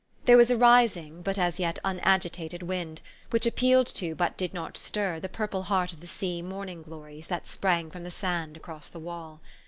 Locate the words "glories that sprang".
6.81-7.91